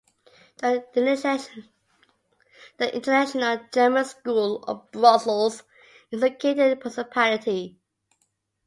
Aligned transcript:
The 0.57 0.81
International 2.91 3.59
German 3.71 4.03
School 4.03 4.63
of 4.63 4.91
Brussels 4.91 5.61
is 6.09 6.19
located 6.23 6.57
in 6.57 6.57
the 6.69 6.75
municipality. 6.77 7.79